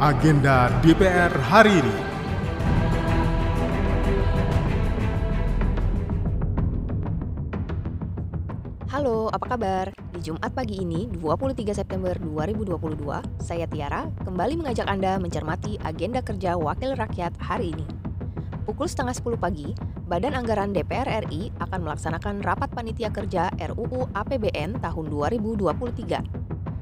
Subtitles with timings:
[0.00, 1.96] Agenda DPR hari ini.
[8.88, 9.92] Halo, apa kabar?
[10.16, 16.56] Di Jumat pagi ini, 23 September 2022, saya Tiara kembali mengajak Anda mencermati agenda kerja
[16.56, 17.84] Wakil Rakyat hari ini.
[18.64, 19.76] Pukul setengah 10 pagi,
[20.08, 26.40] Badan Anggaran DPR RI akan melaksanakan rapat panitia kerja RUU APBN tahun 2023.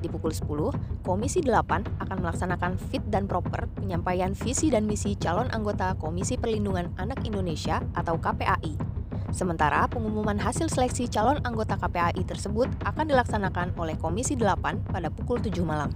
[0.00, 5.52] Di pukul 10, Komisi 8 akan melaksanakan fit dan proper penyampaian visi dan misi calon
[5.52, 8.90] anggota Komisi Perlindungan Anak Indonesia atau KPAI
[9.30, 15.38] Sementara pengumuman hasil seleksi calon anggota KPAI tersebut akan dilaksanakan oleh Komisi 8 pada pukul
[15.38, 15.94] 7 malam.